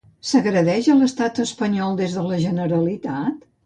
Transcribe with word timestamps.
S'agredeix 0.29 0.89
a 0.93 0.95
l'estat 1.03 1.43
espanyol 1.45 2.03
des 2.03 2.19
de 2.19 2.27
la 2.33 2.43
Generalitat? 2.51 3.51